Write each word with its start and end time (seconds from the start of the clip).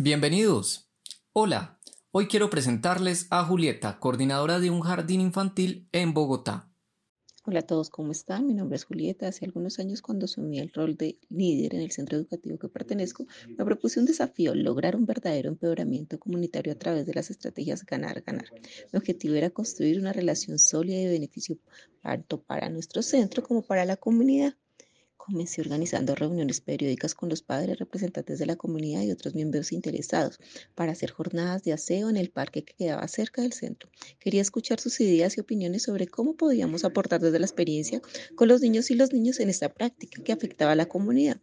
Bienvenidos. 0.00 0.88
Hola, 1.32 1.80
hoy 2.12 2.28
quiero 2.28 2.50
presentarles 2.50 3.26
a 3.30 3.44
Julieta, 3.44 3.98
coordinadora 3.98 4.60
de 4.60 4.70
un 4.70 4.80
jardín 4.80 5.20
infantil 5.20 5.88
en 5.90 6.14
Bogotá. 6.14 6.70
Hola 7.44 7.58
a 7.58 7.66
todos, 7.66 7.90
¿cómo 7.90 8.12
están? 8.12 8.46
Mi 8.46 8.54
nombre 8.54 8.76
es 8.76 8.84
Julieta. 8.84 9.26
Hace 9.26 9.44
algunos 9.44 9.80
años 9.80 10.00
cuando 10.00 10.26
asumí 10.26 10.60
el 10.60 10.72
rol 10.72 10.96
de 10.96 11.18
líder 11.30 11.74
en 11.74 11.80
el 11.80 11.90
centro 11.90 12.16
educativo 12.16 12.60
que 12.60 12.68
pertenezco, 12.68 13.26
me 13.48 13.64
propuse 13.64 13.98
un 13.98 14.06
desafío, 14.06 14.54
lograr 14.54 14.94
un 14.94 15.04
verdadero 15.04 15.48
empeoramiento 15.48 16.20
comunitario 16.20 16.74
a 16.74 16.78
través 16.78 17.04
de 17.04 17.14
las 17.14 17.30
estrategias 17.30 17.84
ganar-ganar. 17.84 18.46
Mi 18.92 18.98
objetivo 18.98 19.34
era 19.34 19.50
construir 19.50 19.98
una 19.98 20.12
relación 20.12 20.60
sólida 20.60 20.98
de 20.98 21.08
beneficio 21.08 21.58
tanto 22.02 22.40
para 22.40 22.70
nuestro 22.70 23.02
centro 23.02 23.42
como 23.42 23.62
para 23.62 23.84
la 23.84 23.96
comunidad. 23.96 24.54
Comencé 25.28 25.60
organizando 25.60 26.14
reuniones 26.14 26.62
periódicas 26.62 27.14
con 27.14 27.28
los 27.28 27.42
padres, 27.42 27.78
representantes 27.78 28.38
de 28.38 28.46
la 28.46 28.56
comunidad 28.56 29.02
y 29.02 29.10
otros 29.10 29.34
miembros 29.34 29.72
interesados 29.72 30.40
para 30.74 30.92
hacer 30.92 31.10
jornadas 31.10 31.62
de 31.64 31.74
aseo 31.74 32.08
en 32.08 32.16
el 32.16 32.30
parque 32.30 32.64
que 32.64 32.72
quedaba 32.72 33.06
cerca 33.08 33.42
del 33.42 33.52
centro. 33.52 33.90
Quería 34.20 34.40
escuchar 34.40 34.80
sus 34.80 34.98
ideas 35.02 35.36
y 35.36 35.40
opiniones 35.42 35.82
sobre 35.82 36.06
cómo 36.06 36.34
podíamos 36.34 36.82
aportar 36.86 37.20
desde 37.20 37.38
la 37.40 37.44
experiencia 37.44 38.00
con 38.36 38.48
los 38.48 38.62
niños 38.62 38.90
y 38.90 38.94
los 38.94 39.12
niños 39.12 39.38
en 39.38 39.50
esta 39.50 39.74
práctica 39.74 40.22
que 40.22 40.32
afectaba 40.32 40.72
a 40.72 40.76
la 40.76 40.86
comunidad. 40.86 41.38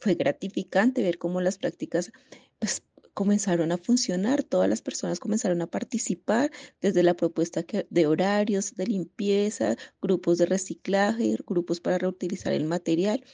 Fue 0.00 0.16
gratificante 0.16 1.00
ver 1.00 1.18
cómo 1.18 1.40
las 1.40 1.56
prácticas 1.56 2.10
pues, 2.58 2.82
comenzaron 3.14 3.72
a 3.72 3.78
funcionar, 3.78 4.42
todas 4.42 4.68
las 4.68 4.82
personas 4.82 5.20
comenzaron 5.20 5.62
a 5.62 5.66
participar 5.66 6.50
desde 6.80 7.02
la 7.02 7.14
propuesta 7.14 7.64
de 7.88 8.06
horarios 8.06 8.74
de 8.74 8.86
limpieza, 8.86 9.76
grupos 10.00 10.38
de 10.38 10.46
reciclaje, 10.46 11.36
grupos 11.46 11.80
para 11.80 11.98
reutilizar 11.98 12.52
el 12.52 12.64
material. 12.64 13.24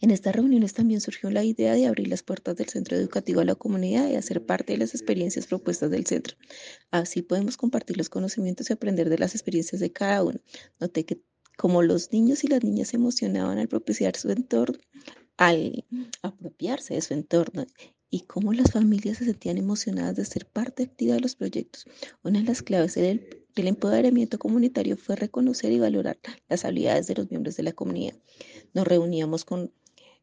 En 0.00 0.10
estas 0.10 0.36
reuniones 0.36 0.72
también 0.72 1.00
surgió 1.00 1.30
la 1.30 1.42
idea 1.42 1.74
de 1.74 1.86
abrir 1.86 2.08
las 2.08 2.22
puertas 2.22 2.56
del 2.56 2.68
centro 2.68 2.96
educativo 2.96 3.40
a 3.40 3.44
la 3.44 3.56
comunidad 3.56 4.08
y 4.08 4.14
hacer 4.14 4.44
parte 4.44 4.72
de 4.72 4.78
las 4.78 4.94
experiencias 4.94 5.46
propuestas 5.46 5.90
del 5.90 6.06
centro. 6.06 6.36
Así 6.90 7.22
podemos 7.22 7.56
compartir 7.56 7.96
los 7.96 8.08
conocimientos 8.08 8.70
y 8.70 8.72
aprender 8.72 9.08
de 9.08 9.18
las 9.18 9.34
experiencias 9.34 9.80
de 9.80 9.92
cada 9.92 10.22
uno. 10.22 10.40
Noté 10.78 11.04
que 11.04 11.20
como 11.56 11.82
los 11.82 12.12
niños 12.12 12.44
y 12.44 12.48
las 12.48 12.62
niñas 12.64 12.88
se 12.88 12.96
emocionaban 12.96 13.58
al 13.58 13.68
propiciar 13.68 14.16
su 14.16 14.30
entorno, 14.30 14.78
al 15.36 15.84
apropiarse 16.22 16.94
de 16.94 17.00
su 17.00 17.14
entorno 17.14 17.66
y 18.10 18.20
cómo 18.20 18.52
las 18.52 18.70
familias 18.72 19.18
se 19.18 19.24
sentían 19.24 19.58
emocionadas 19.58 20.16
de 20.16 20.24
ser 20.24 20.46
parte 20.46 20.84
activa 20.84 21.14
de 21.14 21.20
los 21.20 21.34
proyectos. 21.34 21.86
Una 22.22 22.40
de 22.40 22.44
las 22.44 22.62
claves 22.62 22.94
del, 22.94 23.44
empoderamiento 23.56 24.38
comunitario 24.38 24.96
fue 24.96 25.16
reconocer 25.16 25.72
y 25.72 25.78
valorar 25.78 26.18
las 26.48 26.64
habilidades 26.64 27.06
de 27.06 27.14
los 27.14 27.30
miembros 27.30 27.56
de 27.56 27.64
la 27.64 27.72
comunidad. 27.72 28.14
Nos 28.72 28.86
reuníamos 28.86 29.44
con 29.44 29.72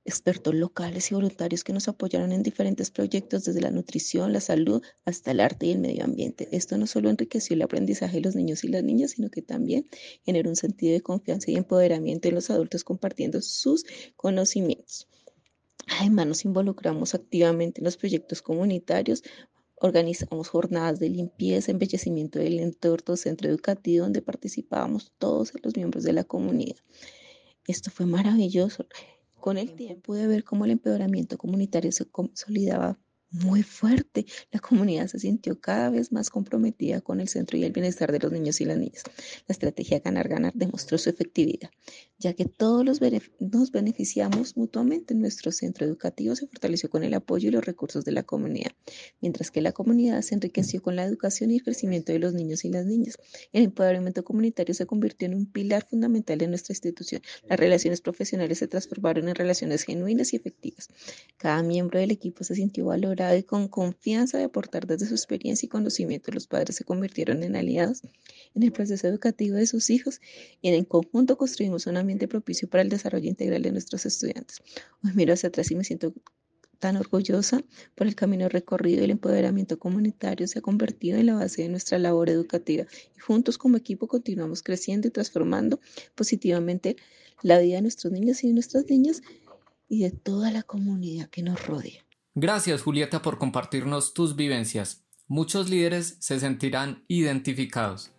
expertos 0.04 0.56
locales 0.56 1.12
y 1.12 1.16
voluntarios 1.16 1.64
que 1.64 1.74
nos 1.74 1.88
apoyaron 1.88 2.32
en 2.32 2.44
diferentes 2.44 2.90
proyectos, 2.92 3.44
desde 3.44 3.62
la 3.62 3.72
nutrición, 3.72 4.34
la 4.34 4.42
salud, 4.42 4.82
hasta 5.06 5.32
el 5.32 5.40
arte 5.40 5.68
y 5.68 5.72
el 5.72 5.80
medio 5.80 6.04
ambiente. 6.04 6.48
Esto 6.52 6.78
no 6.78 6.88
solo 6.88 7.10
enriqueció 7.10 7.56
el 7.56 7.62
aprendizaje 7.62 8.18
de 8.18 8.22
los 8.22 8.36
niños 8.36 8.64
y 8.64 8.70
las 8.70 8.84
niñas, 8.84 9.12
sino 9.12 9.30
que 9.30 9.42
también 9.42 9.88
generó 10.24 10.50
un 10.50 10.56
sentido 10.56 10.94
de 10.94 11.02
confianza 11.02 11.52
y 11.52 11.56
empoderamiento 11.56 12.28
en 12.28 12.36
los 12.36 12.50
adultos 12.50 12.84
compartiendo 12.84 13.42
sus 13.42 13.86
conocimientos. 14.16 15.08
Además, 15.88 16.28
nos 16.28 16.46
involucramos 16.46 17.14
activamente 17.16 17.82
en 17.82 17.86
los 17.86 17.98
proyectos 17.98 18.42
comunitarios, 18.42 19.24
organizamos 19.76 20.48
jornadas 20.48 21.00
de 21.00 21.10
limpieza, 21.10 21.72
embellecimiento 21.72 22.40
del 22.40 22.60
entorno, 22.60 23.18
centro 23.18 23.50
educativo, 23.50 24.04
donde 24.04 24.22
participábamos 24.22 25.12
todos 25.18 25.54
los 25.64 25.76
miembros 25.76 26.04
de 26.04 26.14
la 26.14 26.24
comunidad. 26.24 26.78
Esto 27.68 27.90
fue 27.90 28.06
maravilloso. 28.06 28.86
Con 29.40 29.58
el 29.58 29.74
tiempo 29.74 30.02
pude 30.04 30.28
ver 30.28 30.44
cómo 30.44 30.66
el 30.66 30.72
empeoramiento 30.72 31.38
comunitario 31.38 31.92
se 31.92 32.06
consolidaba 32.06 33.00
muy 33.32 33.64
fuerte. 33.64 34.26
La 34.52 34.60
comunidad 34.60 35.08
se 35.08 35.20
sintió 35.20 35.60
cada 35.60 35.90
vez 35.90 36.12
más 36.12 36.30
comprometida 36.30 37.02
con 37.02 37.20
el 37.22 37.28
centro 37.28 37.58
y 37.58 37.64
el 37.64 37.72
bienestar 37.72 38.12
de 38.12 38.20
los 38.20 38.32
niños 38.32 38.62
y 38.62 38.66
las 38.66 38.78
niñas. 38.78 39.04
La 39.48 39.54
estrategia 39.54 40.00
ganar-ganar 40.00 40.54
demostró 40.54 40.98
su 40.98 41.10
efectividad, 41.10 41.72
ya 42.22 42.34
que 42.34 42.46
todos 42.46 42.86
los 42.86 43.02
nos 43.40 43.72
beneficiamos 43.72 44.56
mutuamente. 44.56 45.16
Nuestro 45.16 45.52
centro 45.52 45.86
educativo 45.88 46.36
se 46.36 46.46
fortaleció 46.46 46.90
con 46.90 47.04
el 47.04 47.16
apoyo 47.16 47.50
y 47.50 47.52
los 47.52 47.66
recursos 47.66 48.06
de 48.06 48.12
la 48.12 48.22
comunidad, 48.22 48.72
mientras 49.22 49.50
que 49.50 49.60
la 49.60 49.72
comunidad 49.72 50.22
se 50.22 50.36
enriqueció 50.36 50.82
con 50.84 50.96
la 50.96 51.04
educación 51.04 51.50
y 51.50 51.56
el 51.56 51.64
crecimiento 51.64 52.14
de 52.14 52.20
los 52.20 52.34
niños 52.34 52.64
y 52.64 52.70
las 52.70 52.86
niñas. 52.86 53.18
El 53.52 53.64
empoderamiento 53.64 54.24
comunitario 54.24 54.76
se 54.76 54.86
convirtió 54.86 55.26
en 55.26 55.34
un 55.34 55.46
pilar 55.48 55.88
fundamental 55.90 56.38
de 56.38 56.48
nuestra 56.48 56.74
institución. 56.74 57.22
Las 57.50 57.60
relaciones 57.60 58.02
profesionales 58.02 58.60
se 58.60 58.68
transformaron 58.68 59.28
en 59.28 59.36
relaciones 59.36 59.84
genuinas 59.84 60.34
y 60.34 60.36
efectivas. 60.36 60.90
Cada 61.38 61.64
miembro 61.64 62.00
del 62.00 62.12
equipo 62.12 62.44
se 62.44 62.54
sintió 62.54 62.86
valorado 62.86 63.36
y 63.36 63.44
con 63.44 63.68
confianza 63.68 64.38
de 64.38 64.44
aportar 64.44 64.86
desde 64.86 65.08
su 65.08 65.16
experiencia 65.16 65.66
y 65.66 65.70
conocimiento. 65.70 66.32
Los 66.32 66.46
padres 66.46 66.76
se 66.76 66.84
convirtieron 66.84 67.42
en 67.42 67.56
aliados 67.56 68.04
en 68.54 68.64
el 68.64 68.72
proceso 68.72 69.08
educativo 69.08 69.56
de 69.56 69.66
sus 69.66 69.90
hijos 69.90 70.22
y 70.62 70.70
en 70.70 70.86
conjunto 70.86 71.38
construimos 71.38 71.88
un 71.88 71.98
propicio 72.18 72.70
para 72.70 72.82
el 72.82 72.90
desarrollo 72.90 73.28
integral 73.28 73.62
de 73.62 73.72
nuestros 73.72 74.06
estudiantes. 74.06 74.62
Hoy 75.04 75.12
miro 75.14 75.34
hacia 75.34 75.50
atrás 75.50 75.72
y 75.72 75.76
me 75.76 75.84
siento 75.84 76.14
tan 76.82 76.98
orgullosa 76.98 77.64
por 77.96 78.08
el 78.08 78.16
camino 78.16 78.50
recorrido 78.50 79.02
y 79.02 79.04
el 79.06 79.12
empoderamiento 79.12 79.78
comunitario 79.78 80.48
se 80.48 80.60
ha 80.60 80.62
convertido 80.62 81.18
en 81.20 81.28
la 81.28 81.36
base 81.36 81.62
de 81.62 81.70
nuestra 81.70 82.00
labor 82.00 82.30
educativa 82.30 82.86
y 83.16 83.20
juntos 83.20 83.58
como 83.58 83.78
equipo 83.78 84.08
continuamos 84.08 84.64
creciendo 84.64 85.08
y 85.08 85.12
transformando 85.12 85.80
positivamente 86.16 86.98
la 87.44 87.60
vida 87.60 87.76
de 87.76 87.84
nuestros 87.84 88.12
niños 88.12 88.44
y 88.44 88.48
de 88.48 88.54
nuestras 88.54 88.86
niñas 88.90 89.22
y 89.88 90.02
de 90.02 90.12
toda 90.12 90.52
la 90.52 90.64
comunidad 90.64 91.30
que 91.30 91.44
nos 91.44 91.66
rodea. 91.68 92.06
Gracias 92.34 92.82
Julieta 92.82 93.22
por 93.22 93.38
compartirnos 93.38 94.14
tus 94.14 94.36
vivencias. 94.36 95.04
Muchos 95.28 95.70
líderes 95.70 96.18
se 96.20 96.40
sentirán 96.40 97.06
identificados. 97.08 98.12